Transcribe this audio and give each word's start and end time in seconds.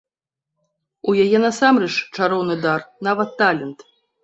У 1.11 1.15
яе 1.25 1.37
насамрэч 1.43 1.91
чароўны 2.15 2.59
дар, 2.65 2.79
нават 3.11 3.39
талент. 3.45 3.89